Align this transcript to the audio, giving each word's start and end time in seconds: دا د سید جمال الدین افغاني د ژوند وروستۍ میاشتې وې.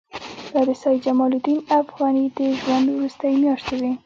دا 0.53 0.61
د 0.67 0.69
سید 0.81 0.99
جمال 1.05 1.31
الدین 1.35 1.59
افغاني 1.79 2.25
د 2.37 2.39
ژوند 2.61 2.85
وروستۍ 2.95 3.33
میاشتې 3.41 3.75
وې. 3.79 3.91